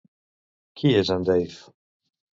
Qui 0.81 0.93
és 1.03 1.11
en 1.17 1.29
Dave? 1.31 1.73